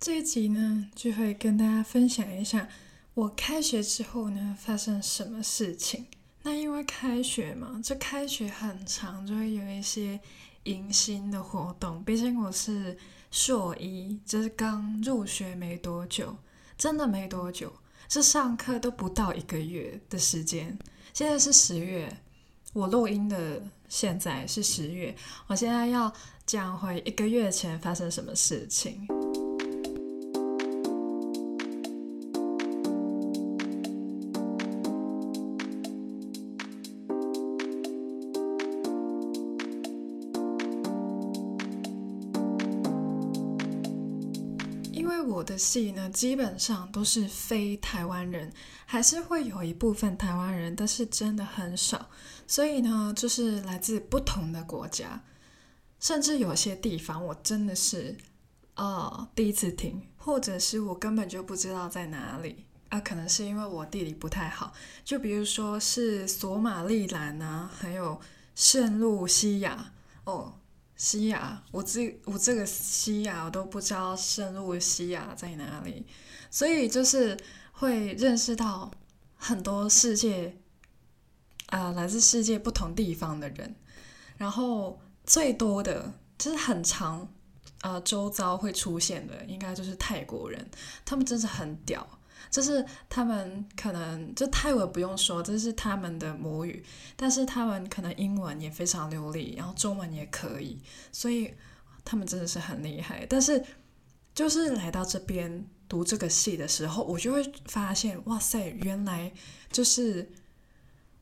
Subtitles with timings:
[0.00, 2.66] 这一集呢，就会跟大家分享一下
[3.12, 6.06] 我开学之后呢发生什么事情。
[6.42, 10.18] 那因为开学嘛，这开学很长，就会有一些
[10.62, 12.02] 迎新的活动。
[12.02, 12.96] 毕竟我是
[13.30, 16.34] 硕一，就是刚入学没多久，
[16.78, 17.70] 真的没多久，
[18.08, 20.78] 这上课都不到一个月的时间。
[21.12, 22.10] 现在是十月，
[22.72, 25.14] 我录音的现在是十月，
[25.46, 26.10] 我现在要
[26.46, 29.06] 讲回一个月前发生什么事情。
[45.70, 48.52] 我的系呢，基本上都是非台湾人，
[48.86, 52.10] 还是会有一部分台湾人，但是真的很少。
[52.48, 55.22] 所以呢，就是来自不同的国家，
[56.00, 58.16] 甚至有些地方我真的是
[58.74, 62.98] 啊第一次听，或者是我根本就不知道在哪里啊。
[62.98, 64.72] 可能是因为我地理不太好，
[65.04, 68.20] 就比如说是索马利兰啊，还有
[68.56, 69.92] 圣露西亚
[70.24, 70.54] 哦。
[71.02, 76.04] 西亚，我这我这个西亚我都不知道圣路西亚在哪里，
[76.50, 77.34] 所以就是
[77.72, 78.90] 会认识到
[79.34, 80.54] 很多世界
[81.68, 83.74] 啊、来自世界不同地方的人，
[84.36, 87.26] 然后最多的就是很长
[87.80, 90.70] 啊、周遭会出现的应该就是泰国人，
[91.06, 92.06] 他们真是很屌。
[92.48, 96.82] 就是他们可能就泰文不用说，这是他们的母语，
[97.16, 100.80] 但是他们可能英文也非常流利，然后中文也可以，
[101.12, 101.52] 所以
[102.04, 103.26] 他们真的是很厉害。
[103.28, 103.62] 但是
[104.34, 109.32] 就是来到这边读这个系的时候，我就会发现，哇塞，原来
[109.70, 110.30] 就是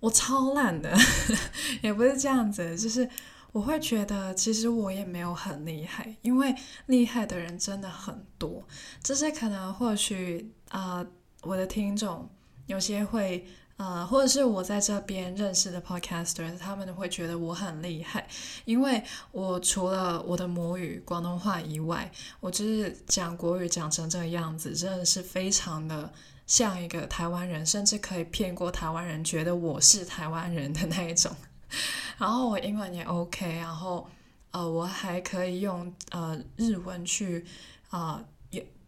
[0.01, 0.97] 我超烂的，
[1.83, 3.09] 也不是这样子，就是
[3.53, 6.55] 我会觉得其实我也没有很厉害，因为
[6.87, 8.63] 厉害的人真的很多，
[9.03, 11.07] 就是可能或许啊。
[11.43, 12.29] 我的听众
[12.67, 18.27] 有些会呃，或者是我在这边认识的 podcaster，他们会觉得我很厉害，
[18.65, 26.13] 因为我除了我的母语广东话以外，我就是讲国语讲成这个样子，真的是非常的
[26.45, 31.31] 像一个台湾人，甚至可以骗过台湾人，觉得我是台湾人的那一种。
[32.19, 34.09] 然后我英文也 OK，然后
[34.51, 37.47] 呃，我还可以用呃日文去
[37.91, 38.25] 啊。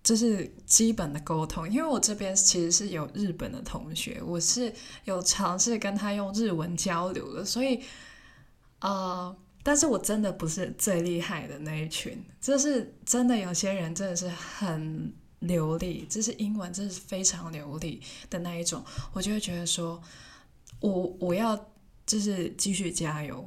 [0.03, 4.73] 这是基本的沟通，因为我这边其实是有日本的同学，我是
[5.05, 7.81] 有尝试跟他用日文交流的，所以，
[8.81, 18.01] 呃，但是我真的不是最厉害的那一群，就是真的有些人真的是很流利，就是英文真的是非常流利
[18.31, 18.83] 的那一种，
[19.13, 20.03] 我就会觉得说，
[20.81, 21.55] 我我要
[22.07, 23.47] 就是继续加油，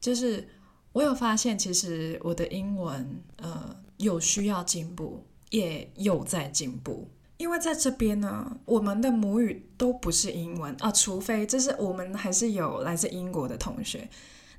[0.00, 0.48] 就是
[0.90, 5.24] 我有发现，其实我的英文呃有需要进步。
[5.52, 14.08] 也有在进步，因为在这边呢，我们的母语都不是英文啊，除非就是我们还是有来自英国的同学，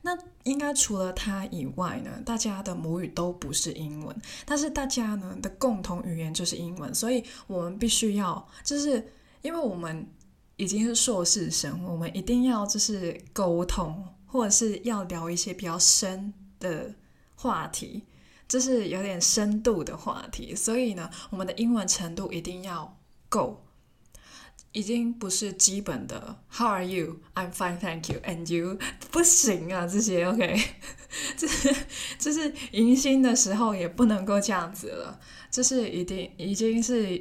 [0.03, 4.15] 那应该除了他以外呢，大家的母语都不是英文，
[4.45, 9.03] 但是大家呢的共同语言就是英文，所以我们必须要，就是
[9.41, 10.07] 因为我们
[10.57, 16.93] 已经是硕士生，我们一定要就是沟通，或者是要聊一些比较深的
[17.33, 18.03] 话题。
[18.53, 23.65] 这是有点深度的话题，所以呢，我们的英文程度一定要够，
[24.73, 27.17] 已经不是基本的 How are you?
[27.33, 28.19] I'm fine, thank you.
[28.23, 28.77] And you?
[29.09, 30.61] 不行啊，这些 OK，
[31.35, 31.75] 这是
[32.19, 35.19] 这是迎新的时候也不能够这样子了，
[35.49, 37.19] 这是一定已经是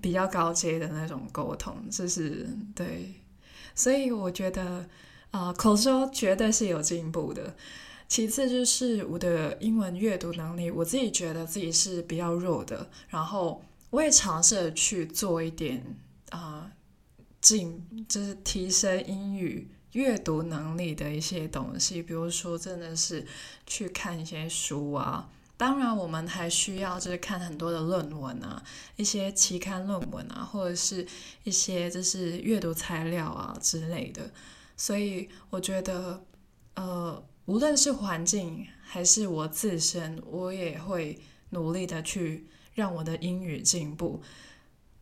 [0.00, 3.12] 比较高阶的那种沟通，这是对，
[3.74, 4.88] 所以我觉得
[5.32, 7.54] 啊、口说绝对是有进步的。
[8.12, 12.86] 其次就是我的英文阅读能力，我自己觉得自己是比较弱的。
[13.08, 15.82] 然后我也尝试去做一点
[16.28, 16.70] 啊，
[17.40, 23.26] 进、就是提升英语阅读能力的一些东西，比如说真的是
[23.66, 25.30] 去看一些书啊。
[25.56, 28.62] 当然，我们还需要就是看很多的论文啊，
[28.96, 31.06] 一些期刊论文啊，或者是
[31.44, 34.30] 一些就是阅读材料啊之类的。
[34.76, 36.22] 所以我觉得，
[36.74, 37.24] 呃。
[37.46, 41.18] 无论是环境还是我自身，我也会
[41.50, 44.22] 努力的去让我的英语进步。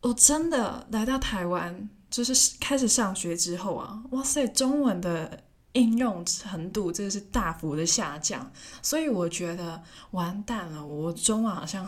[0.01, 5.43] 我真的来到台湾，就是开始上学之后啊，哇塞，中文的
[5.73, 8.51] 应用程度真的是大幅的下降。
[8.81, 11.87] 所以我觉得完蛋了，我中文好像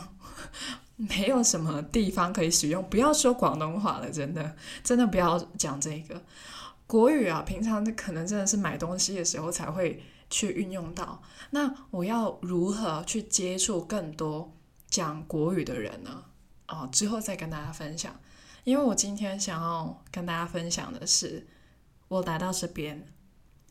[0.94, 2.80] 没有什么地方可以使用。
[2.88, 4.54] 不要说广东话了，真的，
[4.84, 6.22] 真的不要讲这个
[6.86, 7.42] 国语啊。
[7.42, 10.00] 平常可能真的是买东西的时候才会。
[10.34, 14.52] 去运用到，那我要如何去接触更多
[14.88, 16.24] 讲国语的人呢？
[16.66, 18.12] 哦，之后再跟大家分享。
[18.64, 21.46] 因为我今天想要跟大家分享的是，
[22.08, 23.06] 我来到这边，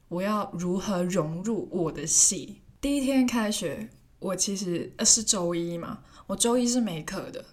[0.07, 2.61] 我要如何融入我的系。
[2.79, 3.89] 第一天开学，
[4.19, 7.43] 我其实呃是周一嘛，我周一是没课的，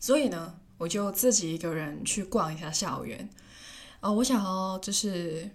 [0.00, 3.28] 所以呢，我就自己一个人去逛一下校园。
[4.00, 5.50] 哦，我想要就是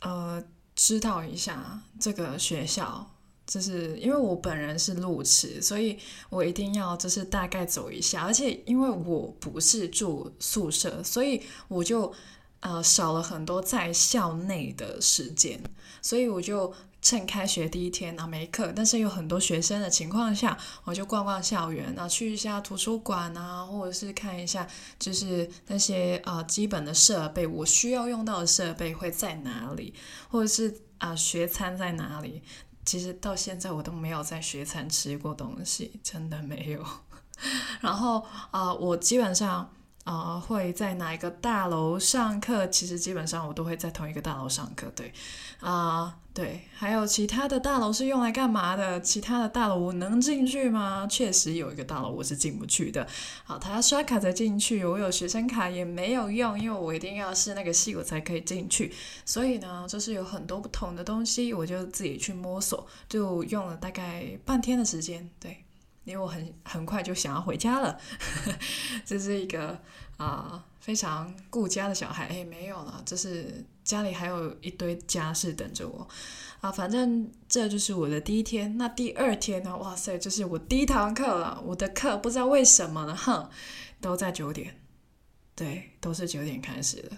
[0.00, 0.42] 呃
[0.78, 3.10] 知道一下这个学校。
[3.50, 5.98] 就是因为我本人是路痴，所以
[6.28, 12.12] 我一定要就是大概走一下，而且因为我不是住宿舍，所以我就
[12.60, 15.58] 呃少了很多在校内的时间，
[16.02, 16.70] 所以我就
[17.00, 24.66] 趁开学第一天啊没课，但是有很多学生的情况下，我就逛逛校园啊，去一下图书馆啊，或者是看一下
[24.98, 29.94] 就是那些呃基本的设备，我需要用到的设备会在哪里，
[30.28, 32.42] 或者是啊、学餐在哪里。
[32.84, 36.84] 其实到现在我都没有在学餐吃过东西，真的没有。
[37.80, 39.70] 然后啊、我基本上
[40.10, 42.66] 啊、会在哪一个大楼上课？
[42.68, 45.12] 其实基本上我都会在同一个大楼上课，对
[45.60, 46.18] 啊。
[46.34, 49.00] 对，还有其他的大楼是用来干嘛的？
[49.00, 51.04] 其他的大楼我能进去吗？
[51.10, 53.04] 确实有一个大楼我是进不去的。
[53.42, 58.94] 好，他要刷卡才进去，我有学生卡也没有用，因为我一定要是那个系我才可以进去。
[59.24, 65.28] 所以呢，就是有很多不同的东西，我就自己去摸索，就用了大概半天的时间。
[65.40, 65.64] 对，
[66.08, 67.98] 因为我很很快就想要回家了，
[69.06, 69.78] 这是一个
[70.16, 72.26] 啊、非常顾家的小孩。
[72.26, 73.64] 哎，没有了，这是。
[73.84, 76.06] 家里还有一堆家事等着我
[76.60, 76.70] 啊！
[76.70, 78.76] 反正这就是我的第一天。
[78.76, 79.74] 那第二天呢？
[79.78, 81.58] 哇塞，这是我第一堂课了。
[81.64, 83.16] 我的课不知道为什么呢？
[83.16, 83.48] 哼，
[83.98, 84.78] 都在九点，
[85.56, 87.12] 对，都是九点开始的。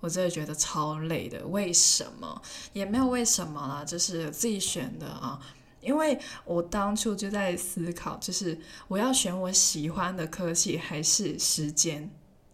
[0.00, 1.46] 我真的觉得超累的。
[1.46, 2.42] 为什么？
[2.72, 5.38] 也没有为什么啦，就是自己选的啊。
[5.80, 8.58] 因为我当初就在思考，就是
[8.88, 12.10] 我要选我喜欢的科系，还是时间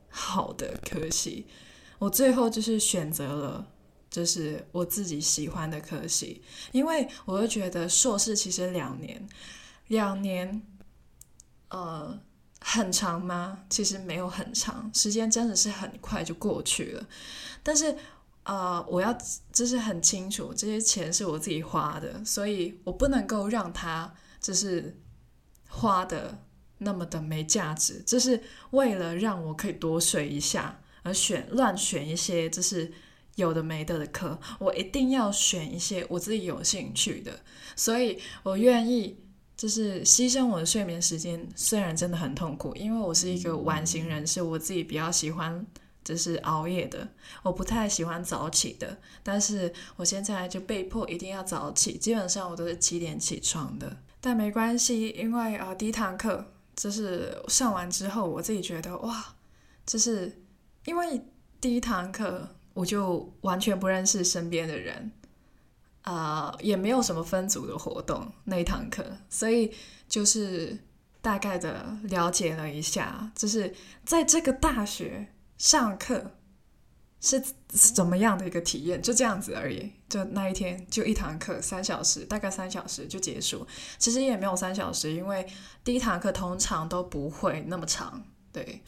[0.09, 1.47] 好的科系。
[1.99, 3.67] 我最后就是选择了，
[4.11, 6.43] 就是我自己喜欢的科系，
[6.73, 9.27] 因为我就觉得硕士其实两年，
[9.89, 10.63] 两年，
[11.69, 12.21] 呃，
[12.61, 13.65] 很长吗？
[13.71, 17.07] 其实没有很长，时间真的是很快就过去了。
[17.63, 17.97] 但是，
[18.45, 19.17] 呃，我要
[19.53, 24.97] 就是很清楚，这些钱是我自己花的，所以我不能够让它就是
[25.69, 26.39] 花的
[26.79, 30.81] 那么的没价值，这是为了让我可以多睡一下。
[31.03, 32.91] 而选乱选一些就是
[33.35, 37.41] 有的没的的课，我一定要选一些我自己有兴趣的，
[37.77, 39.19] 所以我愿意
[39.55, 45.67] 就是牺牲我的睡眠时间，虽然真的很痛苦，因为我是一个晚型人士，我自己比较喜欢
[46.05, 47.09] 就是熬夜的，
[47.43, 59.35] 我不太喜欢早起的，但是我现在就被迫一定要早起，基本上我都是七点起床的，但没关系，因为啊、第一堂课就是上完之后，我自己觉得哇，
[59.85, 60.41] 就是。
[60.87, 61.19] 因为
[61.63, 65.11] 第一堂课我就完全不认识身边的人，
[66.03, 69.73] 啊、也没有什么分组的活动那一堂课，所以
[70.07, 70.79] 就是
[71.23, 73.75] 大概的了解了一下，就是
[74.05, 76.33] 在这个大学上课
[77.21, 79.93] 是怎么样的一个体验，就这样子而已。
[80.09, 83.67] 就那一天就一堂课三小时，大概三小时就结束。
[83.99, 85.47] 其实也没有三小时，因为
[85.83, 88.83] 第一堂课通常都不会那么长，对。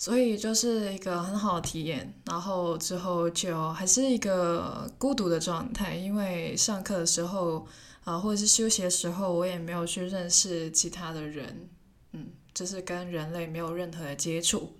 [0.00, 7.66] 所以就是一个很好的体验，然后之后就还是一个孤独的状态，因为上课的时候
[8.04, 11.68] 啊，或者是休息的时候，我也没有去认识其他的人，
[12.12, 14.72] 嗯，就是跟人类没有任何的接触，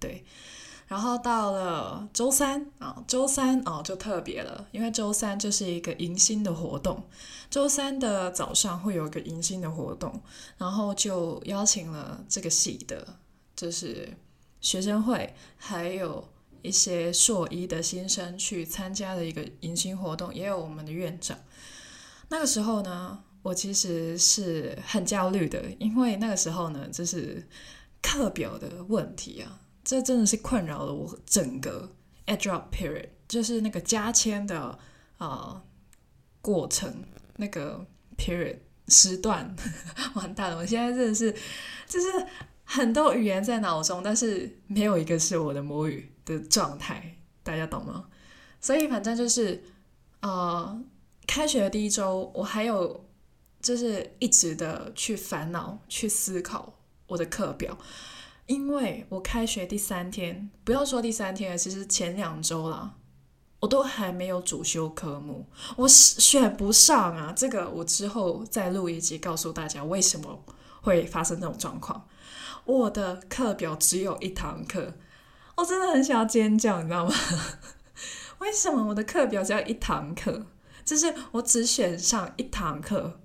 [0.00, 0.24] 对。
[0.88, 7.04] 然后到了周三啊，周三哦就特别了，因为周三就是一个迎新的活动，
[7.48, 10.20] 周三的早上会有一个迎新的活动，
[10.58, 13.18] 然后就邀请了这个系的，
[13.54, 14.16] 就是。
[14.62, 16.22] 学生会还有
[16.60, 21.34] 一些硕一的新生去参加的一个迎新活动，也有我们的院长。
[22.28, 27.48] 那个时候呢，我其实是很焦虑的，因为那个时候呢，就是
[28.02, 31.94] 课表的问题啊，这真的是困扰了我整个
[32.26, 34.78] add drop period，就是那个加签的啊、
[35.18, 35.62] 呃、
[36.40, 37.04] 过程，
[37.36, 38.58] 那个 period
[38.88, 39.54] 时段，
[40.14, 40.56] 完蛋了！
[40.56, 41.34] 我现在真的是
[41.86, 42.26] 就是。
[42.72, 48.06] 很多语言在脑中，但是没有一个是我的母语的状态，大家懂吗？
[48.60, 49.60] 所以反正就是，
[50.20, 50.80] 呃，
[51.26, 53.08] 开学的第一周，我还有
[53.60, 56.72] 就是一直的去烦恼、去思考
[57.08, 57.76] 我的课表，
[58.50, 62.96] 因为我开学第三天，不要说第三天了，其实前两周了，
[63.60, 67.32] 我都还没有主修科目，我选不上啊。
[67.32, 70.42] 这个我之后再录一集告诉大家为什么
[70.82, 72.08] 会发生这种状况。
[72.64, 74.94] 我的课表只有一堂课，
[75.56, 77.14] 我真的很想要尖叫，你知道吗？
[78.38, 80.46] 为什么我的课表只要一堂课？
[80.84, 83.20] 就是我只选上一堂课，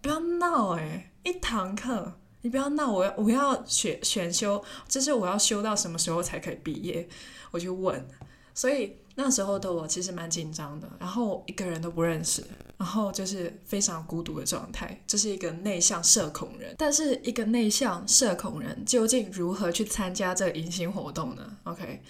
[0.00, 1.12] 不要闹哎！
[1.24, 7.08] 一堂课，你不要闹，我要我要选选修，就是我要修到什么时候才可以毕业？
[7.50, 8.06] 我就问，
[8.54, 12.44] 所以那时候的我其实蛮紧张的，然后一个人都不认识，
[12.76, 16.74] 然后就是非常孤独的状态，就是一个内向社恐人。
[16.78, 22.02] 但是一个内向社恐人究竟如何去参加这个迎新活动呢？OK。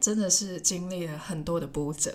[0.00, 2.14] 真的是经历了很多的波折，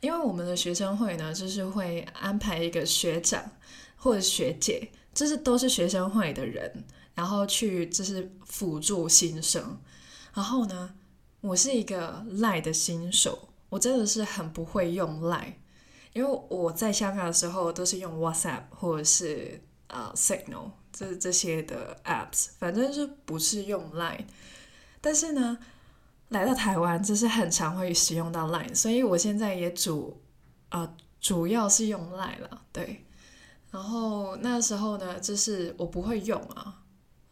[0.00, 3.52] 因为我们的学生会呢，就是会安排一个学长
[3.96, 9.78] 或者学姐，就是都是学生会的人，然后去就是辅助新生。
[10.34, 10.94] 然后呢，
[11.40, 15.54] 我是一个 LINE 的新手，我真的是很不会用 LINE，
[16.12, 24.24] 因为我在香港的时候都是用 WhatsApp 或者是呃 Signal 这这些的 apps，反正是不是用 LINE，
[25.00, 25.58] 但是呢。
[26.30, 30.20] 来到台湾，就是很常会使用到 Line，所以我现在也主
[30.70, 33.03] 啊、呃、主要是用 Line 了，对。
[33.74, 36.80] 然后那时候呢，就是我不会用啊，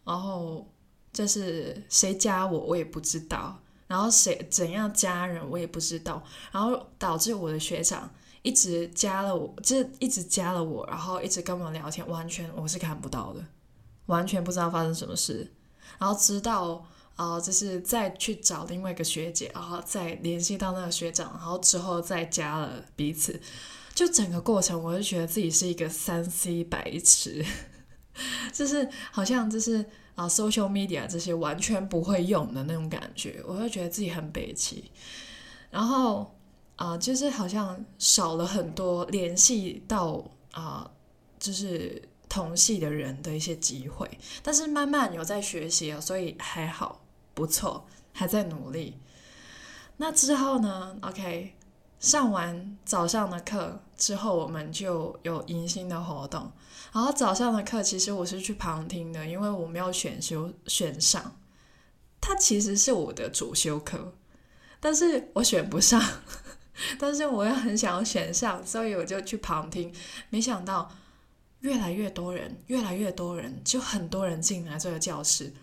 [0.04, 0.68] 然后
[1.12, 3.56] 就是谁加我我也不知道，
[3.86, 6.20] 然后谁怎样加人我也不知道，
[6.50, 8.10] 然后导致我的学长
[8.42, 13.46] 一直加了我，就是一直加了我，然后一直跟我聊天，完全我是看不到的，
[14.06, 15.52] 完全不知道发生什么事，
[16.00, 16.84] 然后直到。
[17.14, 23.38] 啊，就是再去找另外一个学姐，然后再联系到那个学长，然后之后再加了彼此，
[23.94, 27.44] 就整个过程，我就觉得自己是一个三 C 白痴，
[28.52, 29.84] 就是好像就是
[30.14, 34.90] 啊，social media 这些完全不会用的那种感觉，我就觉得自己很北七，
[35.70, 36.34] 然后
[36.76, 40.90] 啊，就是好像少了很多联系到啊，
[41.38, 44.10] 就是同系的人的一些机会，
[44.42, 47.00] 但是慢慢有在学习啊，所以还好。
[47.34, 48.98] 不错，还在努力。
[49.96, 51.54] 那之后呢？OK，
[52.02, 56.50] 上完早上的课之后，我们就有迎新的活动。
[56.92, 61.36] 然后早上的课其实我是去旁听的，因为我没有选修选上。
[62.20, 64.12] 它其实是我的主修课，
[64.80, 66.02] 但是我选不上。
[66.98, 69.94] 但是我又很想要选上，所以我就去旁听。
[70.28, 70.90] 没想到
[71.60, 75.54] 越来越多人，越来越多人，就很多人进来这个教室，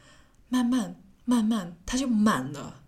[0.47, 0.95] 慢慢。
[1.25, 2.81] 慢慢他就满了，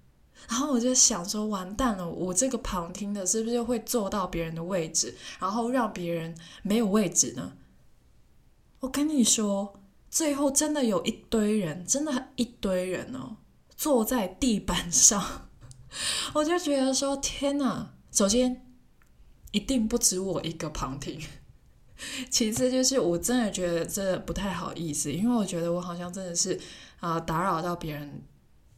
[0.49, 7.53] 然后我就想说，完蛋了，我这个旁听的是不是会坐到别人的位置，然后让别人没有位置呢？
[8.81, 9.79] 我跟你说，
[10.09, 13.37] 最后真的有一堆人，真的一堆人哦，
[13.77, 15.47] 坐在地板上，
[16.33, 17.93] 我就觉得说，天哪！
[18.11, 18.65] 首先，
[19.51, 21.21] 一定不止我一个旁听，
[22.29, 26.59] 其次就是我真的觉得这不太好意思，因为我觉得我好像真的是
[26.99, 28.21] 啊、打扰到别人。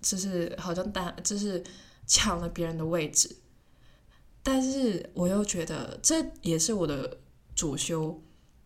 [0.04, 1.64] 就是好像大，就是
[2.06, 3.36] 抢了别人的位置，
[4.44, 7.18] 但是我又觉得这也是我的
[7.56, 8.22] 主修，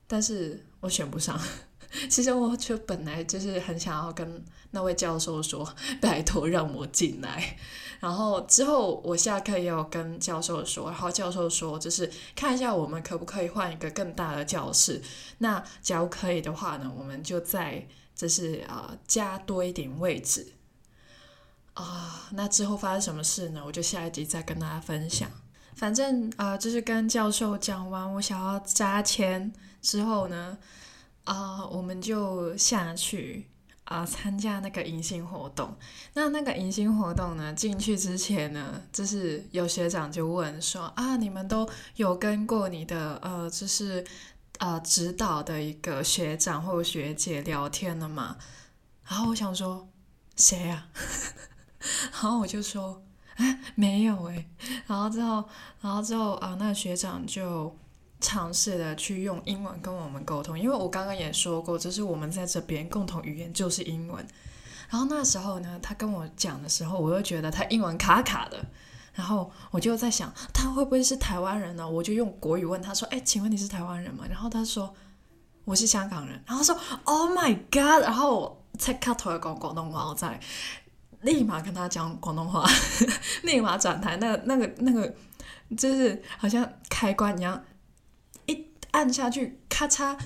[0.07, 1.39] 但是我选不上。
[2.09, 7.57] 其实我就本来就是很想要跟那位教授说，拜托让我进来。
[8.01, 15.01] 然后之后我下课也有跟教授说，然后教授说就是看一下我们可不可以换一个更大的教室。
[15.37, 20.45] 那假如可以的话呢，我们就再就是啊、呃、加多一点位置。
[21.83, 23.61] 啊、那之后发生什么事呢？
[23.63, 25.29] 我就下一集再跟大家分享。
[25.75, 30.57] 反正啊、呃，就是跟教授讲完我想要加签之后呢，
[31.25, 33.47] 啊、我们就下去
[33.83, 35.77] 啊、参加那个迎新活动。
[36.13, 44.03] 那那个迎新活动呢，进去之前呢，就是有学长就问说啊，你们都有跟过你的呃，就是
[44.57, 48.37] 呃指导的一个学长或学姐聊天了吗？
[49.07, 49.87] 然后我想说，
[50.35, 50.87] 谁呀、
[52.11, 53.01] 然后我就说，
[53.35, 54.45] 哎，没有哎。
[54.87, 55.43] 然后之后，
[55.81, 57.75] 然后之后啊，那个学长就
[58.19, 64.25] 尝试的去用英文跟我们沟通，因为我刚刚也说过，就是我们在这边共同语言就是英文。
[64.89, 68.57] 然后那时候呢，他跟我讲的时候，我又觉得他英文卡卡的。
[69.13, 71.89] 然后我就在想，他会不会是台湾人呢？
[71.89, 74.23] 我就用国语问他说，哎，请问你是台湾人吗？
[74.29, 74.93] 然后他说
[75.65, 76.41] 我是香港人。
[76.45, 78.03] 然后说，Oh my God！
[78.03, 80.39] 然后我才卡头讲广东话，我在。
[81.27, 82.65] 立马跟他讲广东话，
[83.43, 85.13] 立马转台，那、那个、那个，
[85.77, 87.61] 就是好像开关一样，
[88.45, 90.17] 一按下去，咔嚓，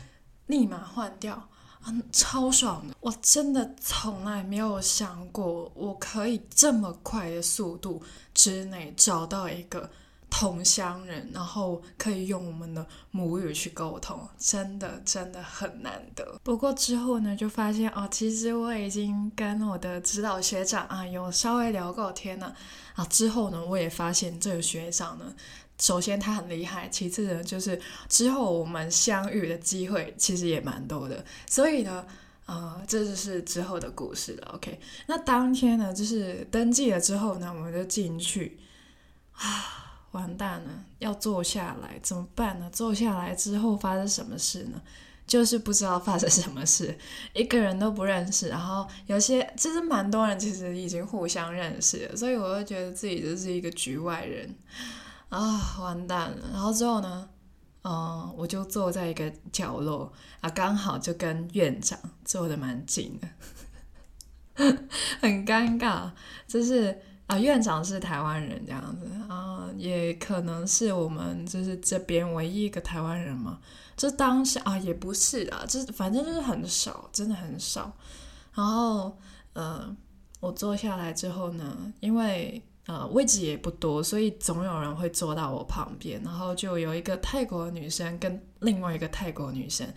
[0.46, 1.50] 立马换掉，
[1.88, 2.93] 嗯，超爽的。
[3.00, 8.03] 我真的从来没有想过，我可以这么快的速度
[8.36, 9.89] 之内找到一个
[10.31, 16.39] 同乡人，然后可以用我们的母语去沟通，真的真的很难得。
[16.41, 22.55] 不过之后呢，就发现哦，其实我已经跟我的指导学长啊有稍微聊过天了
[22.95, 23.05] 啊。
[23.05, 25.35] 之后呢，我也发现这个学长呢，
[25.77, 31.23] 首先他很厉害，其次呢，就是之后我们相遇的机会其实也蛮多的。
[31.45, 32.05] 所以呢，
[32.45, 34.53] 呃，这就是之后的故事了。
[34.55, 38.57] OK，那当天呢，就是登记了之后呢，我们就进去
[39.33, 39.77] 啊。
[40.12, 42.70] 完蛋了，要坐下来怎么办呢？
[42.72, 44.82] 坐下来之后发生什么事呢？
[45.27, 46.98] 就是不知道发生什么事，
[47.34, 48.50] 一个人都不认识。
[48.50, 54.53] 然后有些其实蛮多人其实已经互相认识了，所以我就觉得自己就是一个局外人
[55.30, 56.50] 啊，完蛋了。
[56.51, 57.30] 然后之后呢，
[57.84, 63.27] 嗯，我就坐在一个角落啊，刚好就跟院长坐的蛮近的，
[65.22, 66.12] 很尴尬，
[66.46, 67.01] 就是。
[67.31, 73.57] 啊，院长是台湾人这样子啊，也可能是我们就是这边唯一一个台湾人嘛。
[73.95, 77.95] 这当下啊，也不是啊，这反正就是很少，真的很少。
[78.53, 79.17] 然后
[79.53, 79.95] 呃，
[80.41, 82.61] 我坐下来之后呢，因为
[82.91, 86.21] 呃位置也不多，所以总有人会坐到我旁边。
[86.24, 89.88] 然后就有一个泰国女生跟另外一个泰国女生。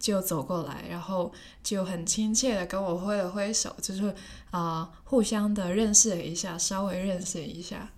[0.00, 1.30] 就走过来，然后
[1.62, 4.14] 就很亲切的跟我挥了挥手，就是
[4.50, 7.90] 啊、互相的认识了一下，稍微认识一下，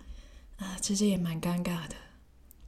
[0.57, 1.95] 啊，其实也蛮尴尬的，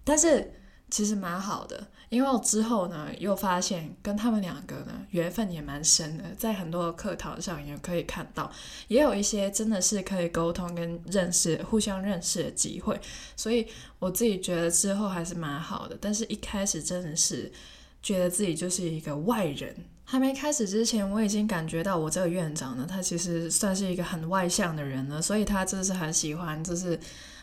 [0.05, 0.53] 但是
[0.95, 8.49] 其实蛮好的，因为我之后呢又发现跟他们两个呢缘分也蛮深的，在很多课堂上也可以看到，
[8.87, 13.01] 也有一些真的是可以沟通跟认识、互相认识的机会，
[13.35, 13.67] 所以
[13.99, 17.51] 我自己觉得之后还是蛮好的，但是一开始真的是。
[18.01, 19.75] 觉得自己就是一个外人，
[20.05, 27.01] 还没开始之前，我已经感觉到我这个院长呢，他其实算是一个很外向的人了，所以他就是很喜欢，就是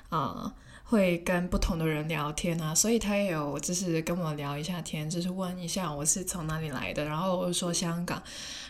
[0.09, 0.53] 啊。
[0.91, 8.21] 会跟不同的人聊天啊，所以他也有就是跟我聊一下天，就是问一下我是从哪里来的，然后我说香港，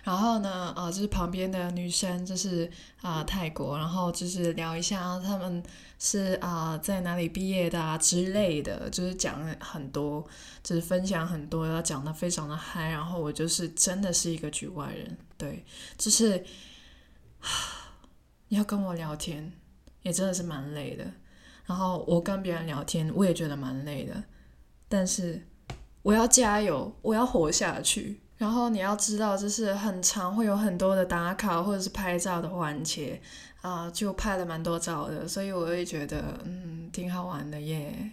[0.03, 2.69] 然后呢，呃，就是旁边的女生就是
[3.01, 5.63] 啊、泰国，然后就是聊一下他们
[5.97, 10.24] 是啊、在哪里毕业的啊之类的，就是讲很多，
[10.61, 15.65] 就是分享很多，要讲的非常的嗨，然后我就是真的是一个局外人，对，
[15.98, 16.46] 就是
[18.50, 19.51] 要跟我聊天
[20.03, 21.11] 也真的是蛮累的。
[21.72, 24.22] 然后我跟别人聊天，我也觉得蛮累的，
[24.90, 25.42] 但是
[26.01, 28.20] 我要加油，我要活下去。
[28.36, 33.22] 然后你要知道，就是很长会有很多的打卡或者是拍照的环节
[33.62, 38.12] 啊，就拍了蛮多照的，所以我也觉得嗯挺好玩的耶。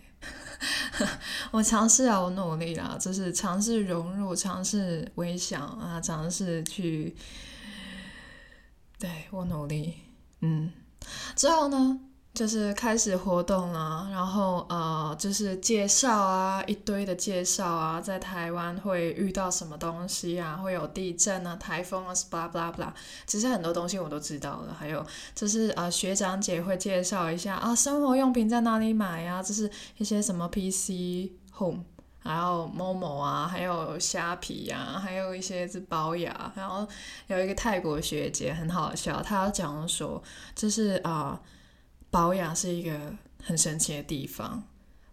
[1.50, 7.16] 我尝试啊，我努力啦，就是尝试融入，尝试微笑啊，尝试去，
[9.00, 9.94] 对，我努力，
[10.42, 10.70] 嗯，
[11.34, 11.98] 之后呢？
[12.38, 22.92] 就是开始活动了，然后呃，就是介绍啊，一堆的介绍啊，在台湾会遇到什么东西啊，会有地震啊、台风啊，blah blah blah，
[23.26, 24.76] 其实很多东西我都知道了。
[24.78, 31.82] 还有就是啊、呃，学长姐会介绍一下啊，生活用品在哪里买啊，就是一些什么 PC Home，
[32.20, 36.52] 还有 Momo 啊，还有虾皮啊，还有一些是保养。
[36.54, 36.86] 然后
[37.26, 40.22] 有一个泰国学姐很好笑，她讲说，
[40.54, 41.40] 就是啊。
[42.10, 42.98] 保养是一个
[43.42, 44.62] 很神奇的地方，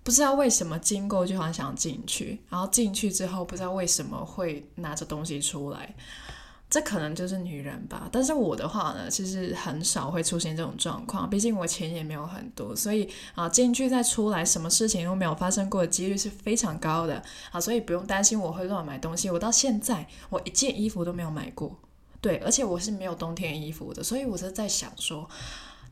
[0.03, 5.95] 不知道为什么经过就很想进去，然后进去之后不知道为什么会拿着东西出来，
[6.69, 8.07] 这可能就是女人吧。
[8.11, 19.29] 但是我的话呢，其实很少会出现这种状况，毕竟我钱也没有很多，所以啊进去再出来，什么事情都没有发生过的几率是非常高的啊，所以不用担心我会乱买东西。
[19.29, 21.77] 我到现在我一件衣服都没有买过，
[22.21, 25.29] 对，而且我是没有冬天衣服的，所以我是在想说。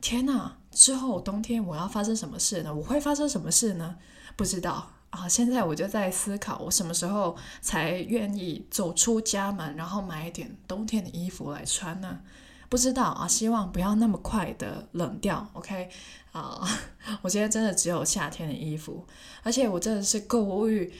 [0.04, 2.74] 天呐，之后冬天我要发生什么事呢？
[2.74, 3.96] 我会发生什么事呢？
[4.36, 5.26] 不知道啊！
[5.26, 12.20] 现在我就在思考，我什么时候才愿意走出家门，然后买一点冬天的衣服来穿呢？
[12.68, 13.26] 不知道啊！
[13.26, 15.48] 希望不要那么快的冷掉。
[15.54, 15.88] OK
[16.32, 16.60] 啊，
[17.22, 19.06] 我现在真的只有夏天的衣服，
[19.42, 20.92] 而且我真的是购物欲。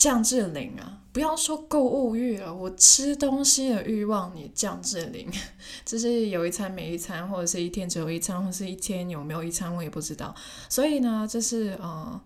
[0.00, 1.02] 降至零啊！
[1.12, 5.30] 不要说购物欲了，我吃东西的欲望也降至零。
[5.84, 10.34] 就是有一餐没一餐，或者是一天只有一餐，或是一天有没有一餐，我也不知道。
[10.70, 12.18] 所以呢，就是呃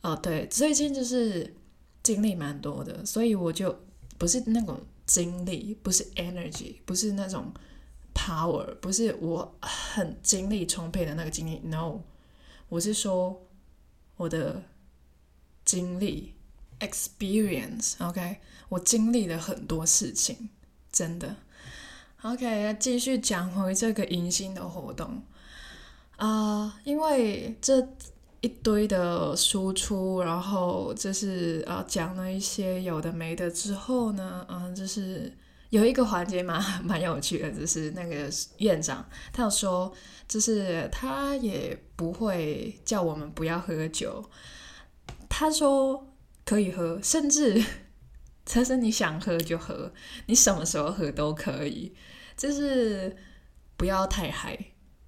[0.00, 1.54] 呃，对，最近就是
[2.02, 3.78] 精力蛮多的，所以我就
[4.18, 7.52] 不是那种精力，不是 energy，不是那种
[8.12, 11.60] power，不是我很精力充沛的那个精力。
[11.62, 12.00] No，
[12.68, 13.46] 我是说
[14.16, 14.64] 我的
[15.64, 16.34] 精力。
[16.80, 18.38] Experience，OK，
[18.68, 20.48] 我经历了很多事情，
[20.92, 21.36] 真的。
[22.22, 25.22] OK，继续讲回这个迎新的活动。
[26.16, 27.88] 啊，因为这
[28.40, 35.32] 一堆的输出，然后就是呃讲了一些有的没的之后呢，嗯，就是
[35.70, 39.92] 有一个环节蛮 蛮有趣的，就是那个院长他有说，
[40.26, 44.24] 就是他也不会叫我们不要喝酒，
[45.28, 46.07] 他说
[46.48, 47.62] 可以喝，甚至
[48.46, 49.92] 其实你想喝就喝，
[50.26, 51.92] 你什么时候喝都可以，
[52.36, 53.16] 就是
[53.76, 54.58] 不要太嗨，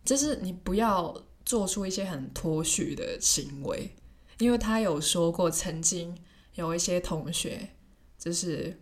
[0.04, 1.24] 就是你不要。
[1.42, 3.96] 做出一些很脱序的行为，
[4.38, 6.16] 因为他有说过，曾经
[6.54, 7.70] 有一些同学
[8.16, 8.78] 就是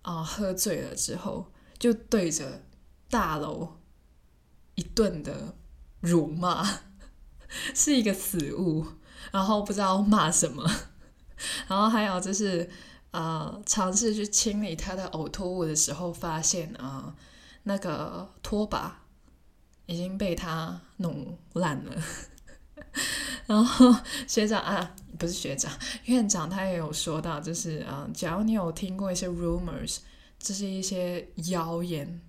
[0.00, 2.62] 啊、喝醉了之后，就对着
[3.10, 3.80] 大楼
[4.76, 5.56] 一顿的
[6.00, 6.64] 辱骂，
[7.74, 8.86] 是一个死物，
[9.32, 10.64] 然后不知道骂什么，
[11.68, 12.68] 然后还有就是
[13.10, 17.14] 呃尝试去清理他的呕吐物的时候，发现啊、
[17.64, 19.02] 那个拖把。
[19.88, 22.02] 已经被他弄烂了，
[23.46, 23.94] 然后
[24.26, 25.72] 学长啊，不是学长，
[26.06, 29.98] 院长他也有说到，就是啊，假如你有听过一些 rumors，
[30.40, 32.20] 就是一些谣言，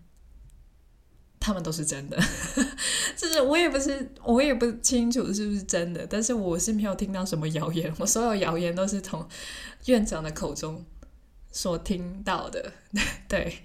[1.39, 2.17] 他们都是真的，
[3.15, 9.28] 就是我也不是，我也不清楚是不是真的，但是我是没有听到什么谣言，我所有谣言都是从
[9.86, 10.86] 院长的口中
[11.52, 12.73] 所听到的，
[13.28, 13.60] 对，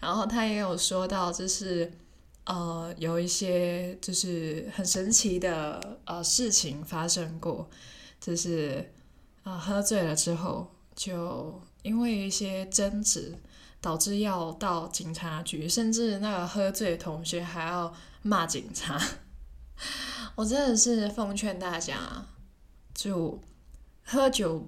[0.00, 1.92] 然后他也有说到，就是。
[2.48, 7.68] 呃，有一些就是很神奇的呃事情发生过，
[8.20, 8.88] 就是
[9.42, 13.34] 啊、喝醉了之后，就因为一些争执，
[13.86, 19.00] 导致要到警察局，甚至那个喝醉的同学还要骂警察。
[20.34, 21.96] 我真的是奉劝大家，
[22.92, 23.40] 就
[24.04, 24.66] 喝酒，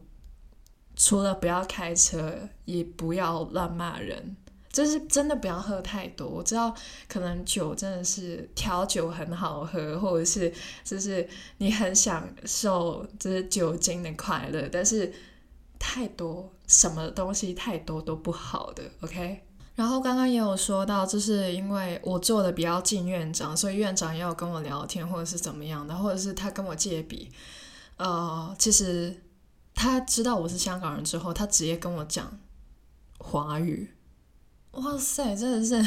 [0.94, 4.36] 除了不要开车，也不要乱骂人。
[4.70, 6.72] 就是真的不要喝太多，我知道
[7.08, 10.52] 可能酒真的是调酒很好喝，或者是
[10.84, 15.12] 就是你很享受就是酒精的快乐，但是
[15.78, 19.44] 太多什么东西太多都不好的，OK。
[19.74, 27.30] 然后刚刚也有说到，就是因为我坐的比较近院长，所以院长也有跟我聊天，或者是怎么样的，或者是他跟我借笔，
[27.96, 29.22] 呃，其实
[29.74, 32.38] 他知道我是香港人之后，他直接跟我讲
[33.18, 33.94] 华语。
[34.72, 35.80] 哇塞，真的是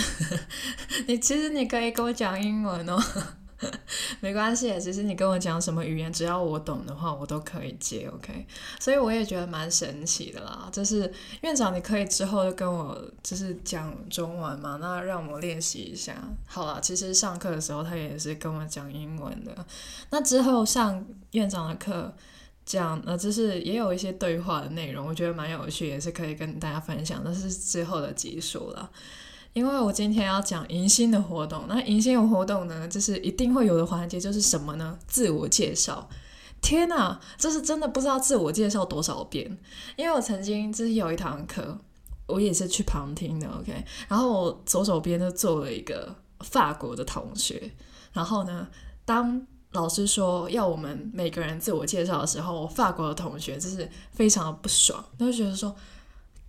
[1.07, 1.19] 你！
[1.19, 2.97] 其实你可以跟我讲英文哦，
[4.19, 4.79] 没关系。
[4.79, 8.07] 其实你跟我讲什么语言，只要我懂的话，我都可以接。
[8.07, 8.45] OK，
[8.79, 10.69] 所以我也觉得蛮神奇的啦。
[10.71, 16.15] 就是院长，你可以之后就跟我就是讲中文嘛，那让我练习一下。
[16.45, 19.65] 好了，其实上课的时候他也是跟我讲英文的。
[20.09, 22.13] 那之后上院长的课。
[22.63, 27.19] 讲呃，就是也有一些对话的内容，我觉得蛮有趣，也是可以跟大家分享。
[27.25, 28.89] 那是之后的集数了，
[29.53, 31.65] 因为我今天要讲迎新的活动。
[31.67, 34.97] 那迎新的活动呢，就是一定会有的环节，就是什么呢？
[35.07, 36.09] 自我介绍。
[36.61, 39.57] 天呐，这是真的不知道自我介绍多少遍。
[39.95, 41.77] 因为我曾经就是有一堂课，
[42.27, 43.83] 我也是去旁听的，OK。
[44.07, 47.71] 然后我左手边就坐了一个法国的同学，
[48.13, 48.67] 然后呢，
[49.03, 55.75] 当老师说要我们每个人自我介绍的时候，法国的同学就是非常的不爽，他就觉得说，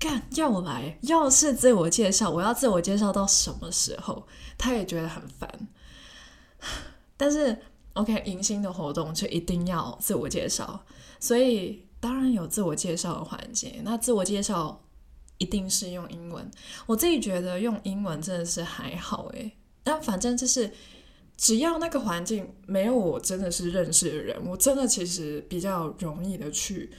[0.03, 4.27] 干要来，要是自我介绍，我要自我介绍到什么时候？
[4.59, 5.69] 他也觉得很烦。
[7.17, 7.57] 但是
[7.93, 10.85] ，OK，迎新的活动就一定要自我介绍，
[11.21, 13.81] 所以当然有自我介绍的环节。
[13.85, 14.83] 那自我介绍
[15.38, 16.51] 一定是用英文，
[16.87, 19.53] 我自己觉得用英文真的是还好诶，
[19.85, 20.73] 但反正就是。
[21.35, 26.93] 只要那个环境没有我真的是认识的人，我真的其实比较容易的去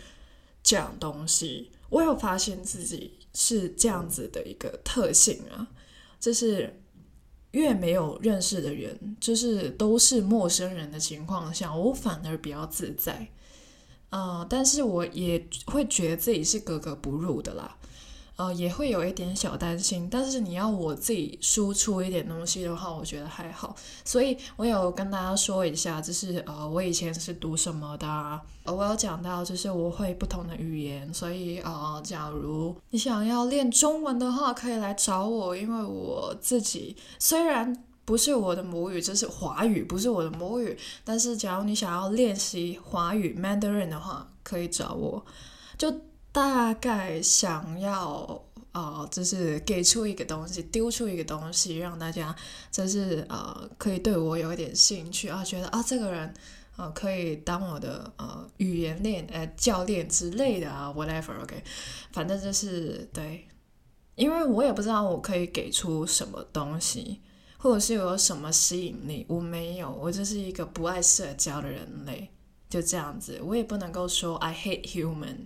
[0.61, 1.71] 讲东西。
[1.93, 5.67] 我有发现自己是这样子的一个特性啊，
[6.19, 6.81] 就是
[7.51, 13.29] 越没有认识的人，就是都是陌生人的情况下，我反而比较自在。
[14.09, 17.77] 啊、但是我也会觉得自己是格格不入的啦。
[18.35, 23.75] 呃，也会有一点小担心，但是你要我自己输出一点东西的话，我觉得还好。
[24.03, 45.23] 所以我有跟大家说一下，就是呃，我以前是读什么的啊，呃，我有讲到，就是我会不同的语言，所以呃，假如你想要练中文的话，可以来找我，因为我自己虽然不是我的母语，这是华语，不是我的母语，但是假如你想要练习华语 Mandarin 的话，可以找我，
[45.77, 45.93] 就。
[46.33, 52.35] 大概想要啊、呃，就是给出一个东西，丢出一个东西，让大家
[52.71, 56.33] 就是呃，可以对我有一点兴趣啊，觉得啊，这个人
[56.75, 61.61] 呃，可以当我的呃语言练呃教练之类的啊，whatever，OK，okay?
[62.11, 63.47] 反正就是对，
[64.15, 67.21] 因为我也不知道我可以给出什么东西，
[67.59, 72.31] 或者是有什么吸引力，我没有，我就是一个不爱社交的人类。
[72.71, 75.45] 就这样子，我也不能够说 I hate human，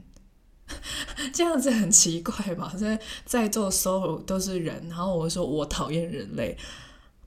[1.33, 2.73] 这样子很奇怪吧？
[2.77, 6.57] 在在座所有都是人，然后我说我讨厌人类，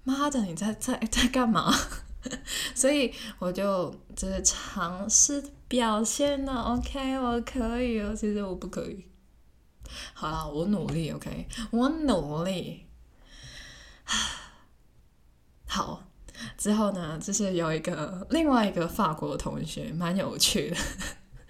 [0.04, 1.74] 妈的，你在在在干嘛？
[2.74, 9.06] 所以我就就是尝试表现了，OK，我可以哦，其实我不可以。
[10.12, 12.86] 好了，我努力，OK，我努力。
[15.66, 16.04] 好，
[16.58, 20.76] 之后呢，就是有一个另外一个法国同学，蛮有趣的。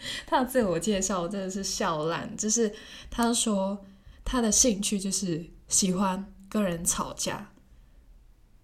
[0.27, 2.73] 他的自我介绍真的是笑烂，就是
[3.11, 3.85] 他说
[4.25, 7.53] 他的兴趣就是喜欢跟人吵架，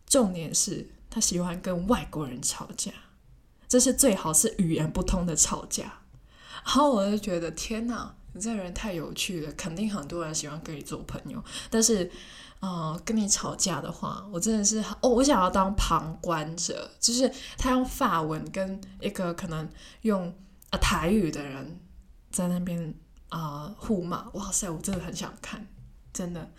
[0.06, 2.92] 重点是他喜欢跟外国人吵架，
[3.68, 6.00] 这是最好是语言不通的吵架。
[6.64, 12.10] 然后我就觉得天哪，你这人太有趣了，肯定很多人喜欢跟你做朋友，但是。
[12.58, 19.68] 呃，跟你吵架的话，我真的是哦，我想要当旁观者，就是他用法文跟一个可能
[20.00, 20.34] 用
[20.76, 21.80] 台语的人
[22.30, 22.94] 在那边
[23.28, 25.66] 啊、互骂，哇塞，我真的很想看，
[26.12, 26.50] 真的。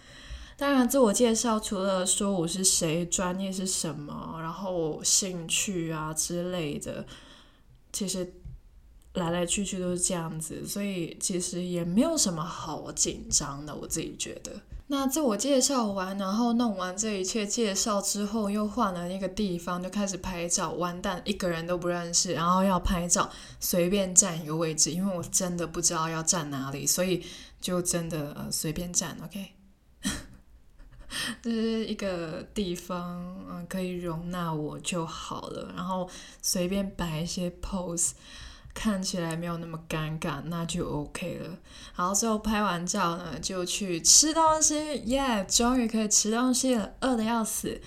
[0.58, 7.06] 当然，自我介绍除了说我是谁，专业是什么，然后兴趣啊之类的，
[7.94, 8.34] 其实
[9.14, 14.52] 来来去去都是这样子，所以其实也没有什么好紧张的，我自己觉得。
[14.90, 20.72] 那自我介绍完，然后弄完这一切介绍之后，又换了一个地方，就开始拍照。
[20.72, 27.26] 完蛋，一个人都不认识，然后要拍照，随便站一个位置，因为我真的不知道要站哪里，所以
[27.60, 29.52] 就真的呃随便站，OK。
[31.44, 36.10] 这是一个地方，嗯、可以容纳我就好了，然后
[36.42, 38.12] 随便摆一些 pose。
[38.78, 41.58] 看起来没有那么尴尬，那就 OK 了。
[41.96, 47.82] 然后最后拍完照呢，就去吃东西，耶、终于可以吃东西了，饿得要死。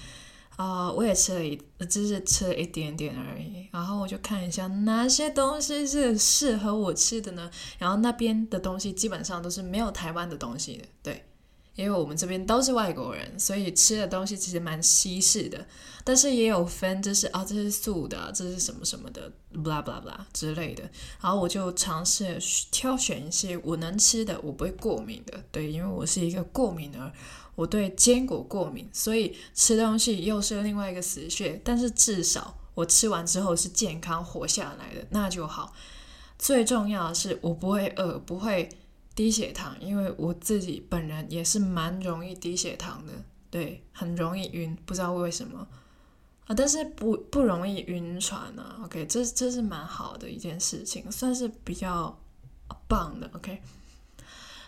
[0.57, 1.57] 啊、我也吃了一，
[1.89, 3.69] 只是吃了一点点而已。
[3.71, 7.49] 然后我就看一下哪些东西是适合我吃的呢？
[7.79, 11.25] 然后那边的东西基本上都是没有台湾的东西的，对。
[11.75, 15.67] 因为我们这边都是外国人，所以吃的东西其实蛮西式的，
[16.05, 20.83] 但是也有分，就是啊，这是素的，这是什么什么的，blah blah blah 之类的。
[21.21, 22.39] 然后我就尝试
[22.71, 25.43] 挑选一些我能吃的，我不会过敏的。
[25.51, 27.11] 对，因为我是一个过敏儿，
[27.55, 31.59] 我对坚果过敏，所以吃东西又是另外一个死穴。
[31.65, 35.73] 但是至少我吃完之后是健康活下来的，那就好。
[36.39, 38.69] 最重要的是我不会饿，不会。
[39.21, 43.13] 低血糖，因为我自己本人也是蛮容易低血糖的，
[43.51, 45.69] 对，很容易晕，不知道为什么
[46.47, 48.81] 啊，但是不不容易晕船啊。
[48.83, 52.19] OK，这这是蛮好的一件事情，算是比较
[52.89, 53.31] 棒的。
[53.35, 53.61] OK，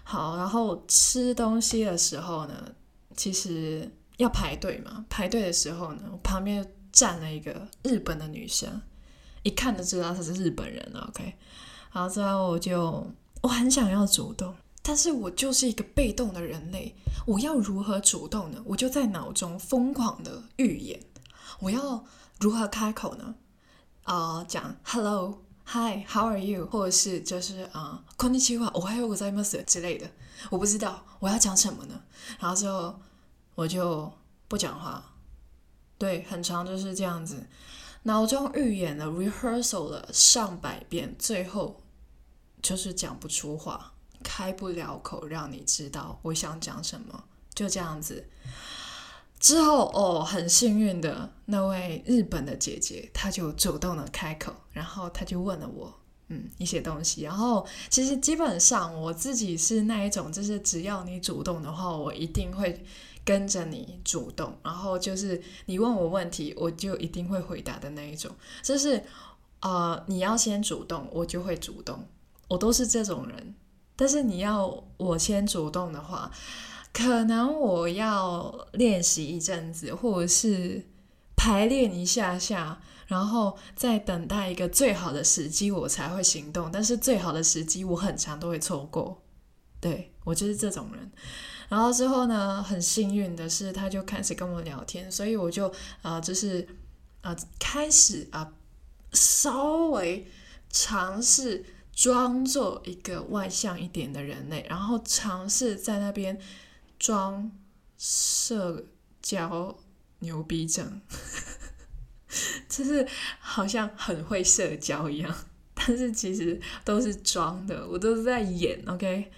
[0.05, 2.75] 好，然后吃东西的时候呢，
[3.17, 8.83] 其实要排队嘛，排队的时候呢，我旁边站了一个日本的女生，
[9.45, 11.09] 一看就知道她是日本人了。
[11.09, 11.35] OK，
[11.95, 13.11] 然后之后我就。
[13.42, 16.96] 我很想要主动，但是我就是一个被动的人类。
[17.26, 18.62] 我要如何主动呢？
[18.66, 21.02] 我就在脑中疯狂的预演，
[21.60, 22.06] 我要
[22.40, 23.36] 如何开口呢？
[24.04, 26.66] 啊、呃，讲 Hello，Hi，How are you？
[26.68, 30.10] 或者是就是啊，こんにちは，おはようございます之类的。
[30.50, 32.02] 我不知道我要讲什么呢？
[32.40, 33.00] 然后之后
[33.56, 34.12] 我就
[34.48, 35.04] 不讲话。
[35.98, 37.48] 对，很常就是这样子，
[38.04, 41.81] 脑中预演了，rehearsal 了上百遍，最后。
[42.63, 48.29] 就是讲不出话，开不了口，让你知道我想讲什么，就这样子。
[49.41, 55.93] 之后哦，很幸运的那位日本的姐姐，她就主动的开口，然后她就问了我，
[56.29, 57.23] 嗯，一些东西。
[57.23, 62.85] 然后其实基本上我自己是那一种，就是只要你主动的话，我一定会
[63.25, 64.57] 跟着你主动。
[64.63, 68.31] 然后就是你问我问题，我就一定会回答的那一种。
[68.63, 69.03] 就是
[69.59, 72.07] 呃，你要先主动，我就会主动。
[72.53, 73.55] 我都是这种人，
[73.97, 76.31] 但是你要我先主动的话，
[76.93, 80.85] 可能我要练习一阵子，或者是
[81.35, 86.71] 排练一下下，然后再等待一个最好的时机，我才会行动。
[86.71, 89.23] 但是最好的时机，我很常都会错过。
[89.81, 91.11] 对，我就是这种人。
[91.71, 95.69] 然后之后呢，很幸运的是，他就开始跟我聊天，所以我就
[96.03, 96.69] 啊、呃，就是
[97.23, 98.53] 啊、呃，开始啊、
[99.13, 100.27] 稍微
[100.69, 101.65] 尝试。
[101.95, 106.41] 装作一个外向一点的人类，然后尝试在那边
[106.99, 107.53] 装
[107.99, 108.87] 社
[109.21, 109.79] 交
[110.21, 111.01] 牛逼症，
[112.69, 113.07] 就是
[113.39, 115.35] 好像很会社交一样，
[115.75, 119.31] 但是其实都是装的，我都是在演，OK，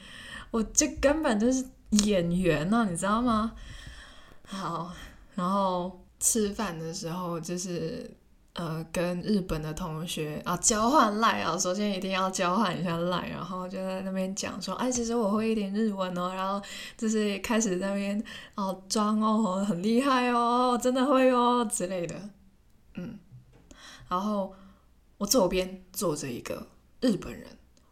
[0.51, 1.65] 我这根本就是
[2.05, 3.55] 演员呢，你知道吗？
[4.45, 4.95] 好，
[5.35, 8.17] 然后吃饭的时候就是。
[8.54, 16.62] 呃，跟日本的同学啊交换赖啊，首先一定要交换一下赖，然后就在那边讲说，哎，其实我会一点日文哦，然后
[16.98, 18.22] 就是开始在那边
[18.56, 22.30] 哦装哦很厉害哦，真的会哦之类的，
[22.96, 23.18] 嗯，
[24.10, 24.54] 然后
[25.20, 26.68] 我左边坐着一个
[27.00, 27.48] 日本人，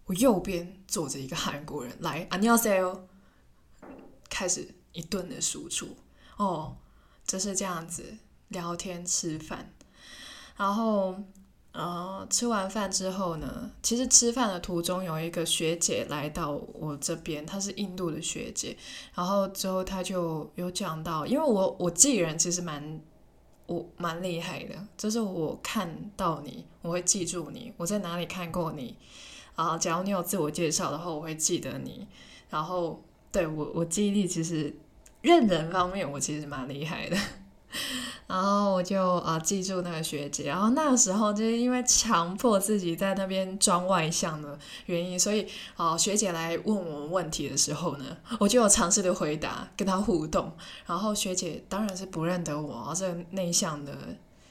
[0.05, 3.03] 我右边坐着一个韩国人，来，안녕하세요，
[4.27, 5.95] 开始一顿的输出
[6.35, 6.75] 哦，
[7.25, 8.17] 就是这样子
[8.49, 9.71] 聊天吃饭。
[10.56, 11.14] 然后，
[11.72, 18.76] 呃，吃完饭之后呢，其实吃饭的途中有一个学姐来到我这边，她是印度的学姐。
[19.14, 23.00] 然后之后她就有讲到，因为我我记人其实蛮
[23.66, 28.96] 我蛮厉害的，就是我看到你，我会记住你，我在哪里看过你
[29.54, 29.78] 啊？
[29.78, 32.06] 假如你有自我介绍的话，我会记得你。
[32.50, 34.76] 然后对我我记忆力其实
[35.22, 37.16] 认人方面，我其实蛮厉害的。
[38.26, 50.52] 然后我就啊、记住那个学姐，然后那个时候就是因为强迫自己在那边装外向的原因，所以啊、学姐来问我们问题的时候呢，我就有尝试的回答，跟她互动。
[50.86, 53.92] 然后学姐当然是不认得我，这个内向的，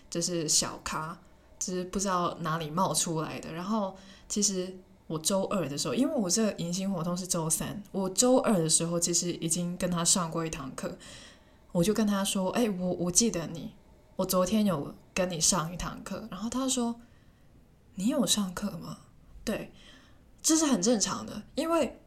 [0.09, 1.17] 就是小咖，
[1.59, 3.51] 就是不知道哪里冒出来的。
[3.53, 3.95] 然后
[4.27, 10.97] 其实我周二的时候，因为我这个迎新活动是周三，我周二的时候其实已经跟她上过一堂课。
[11.71, 13.73] 我就跟他说：“哎、我我记得你，
[14.15, 16.99] 我昨天有跟你上一堂课。”然后他说
[17.95, 18.99] ：“你有上课吗？”
[19.43, 19.71] 对，
[20.41, 21.99] 这是很正常的，因为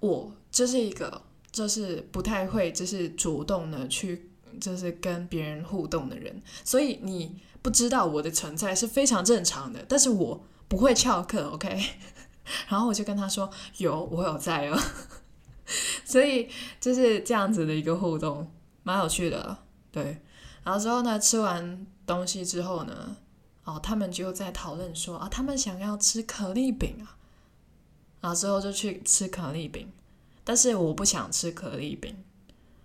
[0.00, 9.84] 我这是一个就是不太会就是主动的去就是跟别人互动的人，所以你不知道我的存在是非常正常的。
[9.88, 11.82] 但是我不会翘课，OK？
[12.68, 14.78] 然后我就跟他说：“有，我有在哦。
[16.04, 16.48] ”所以
[16.80, 18.52] 就是这样子的一个互动。
[18.86, 19.58] 蛮有趣的，
[19.90, 20.22] 对。
[20.62, 23.16] 然后之后呢，吃完东西之后呢，
[23.64, 27.18] 哦，他们就在讨论说啊，他们想要吃可丽饼啊。
[28.20, 29.90] 然后之后就去吃可丽饼，
[30.44, 32.16] 但是我不想吃可丽饼。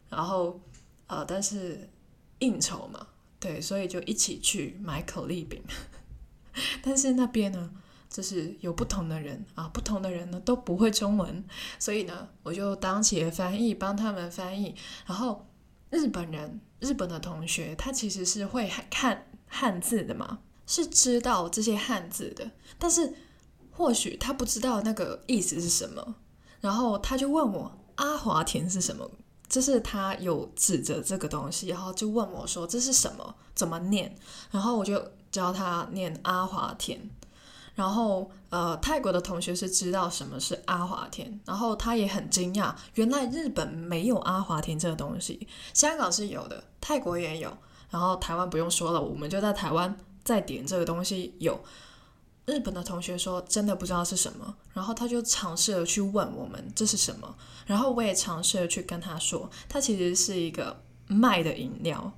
[0.09, 0.59] 然后，
[1.05, 1.87] 呃，但是
[2.39, 3.05] 应酬嘛，
[3.39, 5.61] 对，所以就一起去买可丽饼。
[6.81, 7.71] 但是那边呢，
[8.09, 11.43] 就是有不同的人啊，不同的人呢都不会中文，
[11.77, 15.45] 所以呢，我就当起了翻译，帮他们翻译，然后。
[15.91, 22.49] 日本人，日本的同学，他其实是会看汉字的嘛，是知道这些汉字的，
[22.79, 23.13] 但是
[23.69, 26.15] 或许他不知道那个意思是什么，
[26.61, 29.11] 然后他就问我阿华田是什么，
[29.47, 34.15] 就是他有指着这个东西，然后就问我说这是什么，怎么念，
[34.49, 37.09] 然后我就教他念阿华田。
[37.81, 47.51] 然后，呃，泰国的同学是知道什么是阿华田，然后他也很惊讶，原来日本没有阿华田这个东西，香港是有的，泰国也有，
[47.89, 51.59] 然后台湾不用说了，我们就在台湾再点这个东西有。
[52.45, 62.13] 日本的同学说真的不知道是什么，然后他就尝试着去问我们这是什么，然后我也尝试着去跟他说，它其实是一个卖的饮料。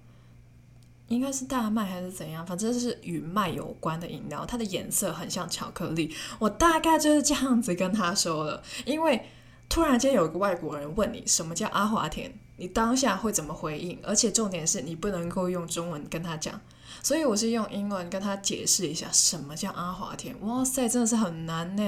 [1.14, 6.14] 应该是大麦还是怎样，反正是与麦有关的饮料，它的颜色很像巧克力。
[6.40, 9.22] 我大概就是这样子跟他说了，因为
[9.70, 13.98] 突然间有一个外国人问你什么叫阿华田，你当下会怎么回应？
[14.04, 16.60] 而且重点是你不能够用中文跟他讲，
[17.02, 20.36] 所以我是用英文跟他解释一下什么叫阿华田。
[20.42, 21.84] 哇塞，真的是很难呢。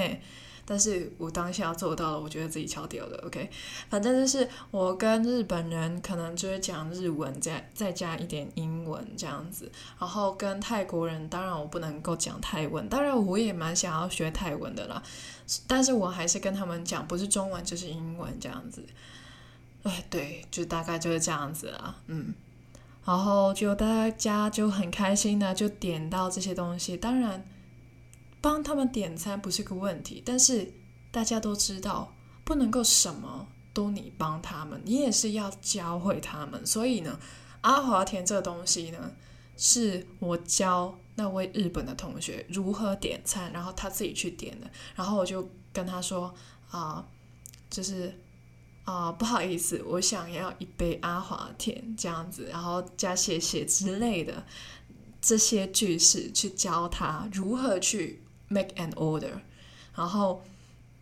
[0.68, 3.48] 但是我当下做到了，我觉得自己超屌的，OK。
[3.88, 9.70] 反正就是我跟日本人可能就是讲日文，再再加一点英文这样子。
[9.96, 15.00] 然后跟泰国人，当然我不能够讲泰文，当然我也蛮想要学泰文的啦。
[15.68, 18.84] 但是我还是跟他们讲，不是中文就是英文这样子。
[19.84, 22.34] 哎，对，就大概就是这样子啦，嗯。
[23.04, 27.44] 然后就大家就很开心的就点到这些东西，当然。
[28.40, 30.72] 帮他们点餐不是个问题，但是
[31.10, 36.64] 大家都知道不能够什么都你帮他们，你也是要教会他们。
[36.64, 37.18] 所以呢，
[37.62, 39.12] 阿华田这个东西呢，
[39.56, 44.70] 是我教那位日本的同学如何点餐，然后他自己去点的。
[44.94, 46.32] 然后我就跟他说
[46.70, 47.04] 啊、
[47.68, 48.14] 就是
[48.84, 54.44] 啊、不好意思，我想要一杯阿华田这样子，然后加谢谢之类的
[55.20, 58.22] 这些句式去教他如何去。
[58.48, 59.40] Make an order，
[59.96, 60.42] 然后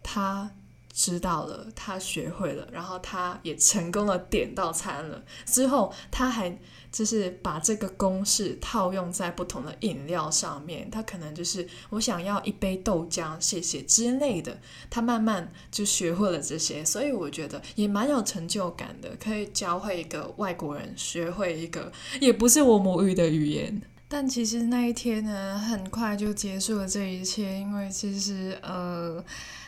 [0.02, 0.50] 他
[0.92, 5.22] 知道了，他学会了，然后他也成功的点到餐了。
[5.44, 6.56] 之后他还
[6.90, 14.58] 就是把这个公式套用在不同的饮料上面，他可能就是我想要一杯豆浆，谢谢之类的。
[14.88, 23.82] 他慢慢就学会了这些，所以我觉得也蛮有成就感的，可以教会一个外国人学会一个也不是我母语的语言。
[24.06, 29.24] 但其实那一天呢，很快就结束了这一切，因为其实呃，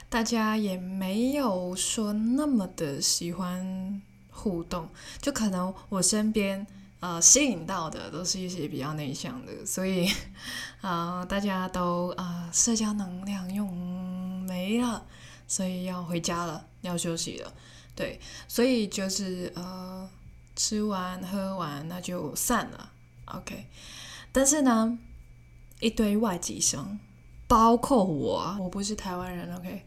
[0.09, 4.89] 大家也没有说那么的喜欢互动，
[5.21, 6.65] 就可能我身边
[7.01, 10.09] 呃吸引到的都是一些比较内向的，所以
[10.81, 13.69] 啊、 大家都啊、社交能量用
[14.47, 15.05] 没了，
[15.49, 17.53] 所以要回家了，要休息了，
[17.97, 20.09] 对，所以就是呃
[20.55, 22.93] 吃完喝完那就散了
[23.25, 23.67] ，OK。
[24.37, 24.99] 但是呢，
[25.81, 26.99] 一堆外籍生，
[27.49, 29.83] 包括我，我不是台湾人，OK，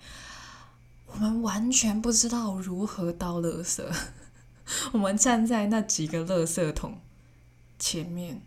[1.05, 3.85] 我们完全不知道如何倒垃圾。
[4.91, 6.97] 我们站在那几个垃圾桶
[7.77, 8.41] 前面，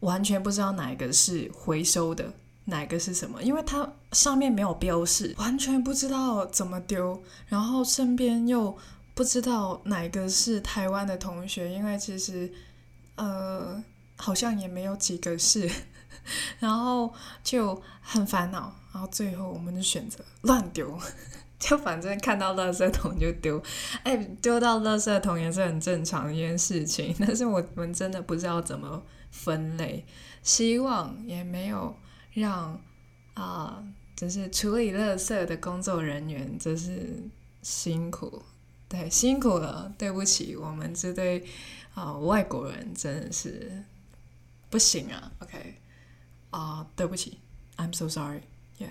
[0.00, 7.22] 完全不知道哪个是回收的，哪个是什么，因为它上面没有标示，完全不知道怎么丢。
[7.46, 8.76] 然后身边又
[9.14, 12.52] 不知道哪个是台湾的同学，因为其实，
[13.14, 13.84] 呃。
[14.16, 15.70] 好像也没有几个是，
[16.58, 17.12] 然后
[17.44, 20.98] 就很烦恼，然后最后我们就选择乱丢，
[21.58, 23.62] 就反正看到垃圾桶就丢，
[24.02, 30.04] 哎，丢到垃圾桶也是很正常的一件事情， 但是我们真的不知道怎么分类，
[30.42, 31.94] 希望也没有
[32.32, 32.80] 让
[33.34, 33.82] 啊，
[34.16, 37.22] 就是处理垃圾的工作人员就是
[37.62, 38.42] 辛苦，
[38.88, 41.44] 对，辛苦了，对不起，我们这对
[41.94, 43.84] 啊外国人真的是。
[44.68, 45.80] 不行啊，OK，
[46.50, 47.38] 啊、对不起
[47.76, 48.90] ，I'm so sorry，Yeah，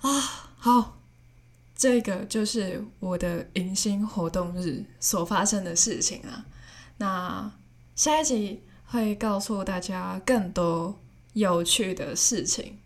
[0.00, 0.20] 啊，
[0.56, 0.98] 好，
[1.74, 6.46] 这个就是我的迎新活动日所发生的事情啊。
[6.98, 7.52] 那
[7.94, 10.98] 下一集会告诉大家更多
[11.32, 12.78] 有趣的事情。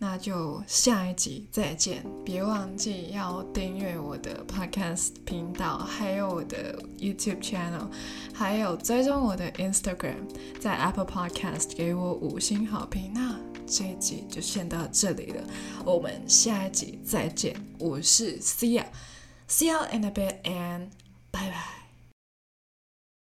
[0.00, 7.88] 那就下一集再见，别忘记要订阅我的 Podcast 频道，还有我的 YouTube channel，
[8.32, 10.22] 还有追踪我的 Instagram，
[10.60, 13.12] 在 Apple Podcast 给我五星好评。
[13.12, 13.36] 那
[13.66, 15.42] 这一集就先到这里了，
[15.84, 17.54] 我们下一集再见。
[17.78, 20.90] 我是 Sia，See you in a bit and
[21.32, 21.77] bye bye。